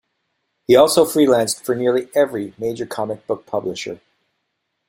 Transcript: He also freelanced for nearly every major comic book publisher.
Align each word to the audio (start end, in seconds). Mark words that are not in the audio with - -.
He 0.65 0.75
also 0.75 1.05
freelanced 1.05 1.61
for 1.63 1.75
nearly 1.75 2.09
every 2.15 2.55
major 2.57 2.87
comic 2.87 3.27
book 3.27 3.45
publisher. 3.45 4.01